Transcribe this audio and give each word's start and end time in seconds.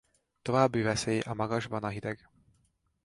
További 0.41 0.81
veszély 0.81 1.19
a 1.19 1.33
magasban 1.33 1.83
a 1.83 1.87
hideg. 1.87 2.29